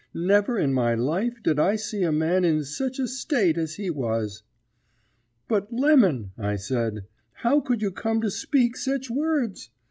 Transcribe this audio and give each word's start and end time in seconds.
Never 0.15 0.57
in 0.57 0.73
my 0.73 0.95
life 0.95 1.43
did 1.43 1.59
I 1.59 1.75
see 1.75 2.01
a 2.01 2.11
man 2.11 2.43
in 2.43 2.63
sech 2.63 2.97
a 2.97 3.07
state 3.07 3.55
as 3.55 3.75
he 3.75 3.91
was. 3.91 4.41
"'But, 5.47 5.71
Lemon,' 5.71 6.31
I 6.39 6.55
said, 6.55 7.05
'how 7.33 7.59
could 7.59 7.83
you 7.83 7.91
come 7.91 8.19
to 8.21 8.31
speak 8.31 8.77
sech 8.77 9.11
words? 9.11 9.69